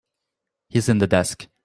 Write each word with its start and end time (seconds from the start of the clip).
He's 0.67 0.89
in 0.89 0.97
the 0.97 1.05
desk. 1.05 1.45